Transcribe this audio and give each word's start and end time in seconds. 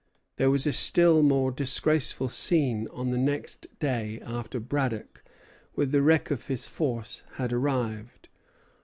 There 0.37 0.49
was 0.49 0.65
a 0.65 0.73
still 0.73 1.21
more 1.21 1.51
disgraceful 1.51 2.27
scene 2.27 2.87
on 2.87 3.11
the 3.11 3.19
next 3.19 3.67
day, 3.77 4.19
after 4.25 4.59
Braddock, 4.59 5.23
with 5.75 5.91
the 5.91 6.01
wreck 6.01 6.31
of 6.31 6.47
his 6.47 6.67
force, 6.67 7.21
had 7.33 7.53
arrived. 7.53 8.27